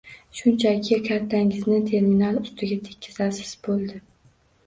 Shunchaki 0.37 0.95
kartangizni 1.07 1.77
terminal 1.91 2.39
ustiga 2.47 2.77
tekkizasiz, 2.87 3.51
boʻldi. 3.69 4.01